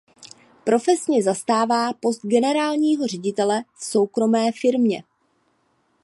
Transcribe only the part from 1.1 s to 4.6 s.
zastává post generálního ředitele v soukromé